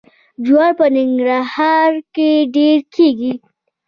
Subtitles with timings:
[0.45, 3.33] جوار په ننګرهار کې ډیر کیږي.